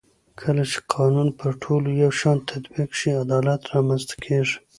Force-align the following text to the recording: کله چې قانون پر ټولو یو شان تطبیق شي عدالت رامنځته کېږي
کله 0.41 0.63
چې 0.71 0.79
قانون 0.93 1.27
پر 1.39 1.51
ټولو 1.63 1.87
یو 2.03 2.11
شان 2.19 2.37
تطبیق 2.51 2.89
شي 2.99 3.11
عدالت 3.23 3.61
رامنځته 3.73 4.15
کېږي 4.25 4.55